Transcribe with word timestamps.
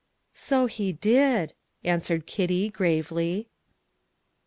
"So 0.33 0.65
He 0.65 0.93
did," 0.93 1.53
answered 1.83 2.25
Kitty 2.25 2.69
gravely. 2.69 3.49